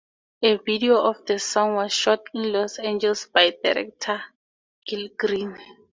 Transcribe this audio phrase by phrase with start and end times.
[0.41, 4.19] A video of the song was shot in Los Angeles by director
[4.87, 5.55] Gil Green.